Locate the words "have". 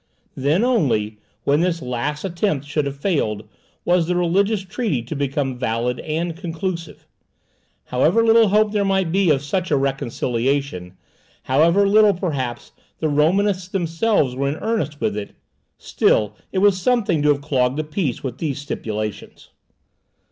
2.87-2.95, 17.29-17.41